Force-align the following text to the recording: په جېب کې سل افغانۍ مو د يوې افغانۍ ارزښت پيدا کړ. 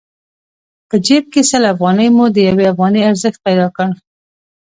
په 0.89 0.95
جېب 1.05 1.25
کې 1.33 1.41
سل 1.49 1.63
افغانۍ 1.73 2.09
مو 2.15 2.25
د 2.35 2.37
يوې 2.49 2.65
افغانۍ 2.73 3.01
ارزښت 3.09 3.39
پيدا 3.45 3.67
کړ. 3.75 3.87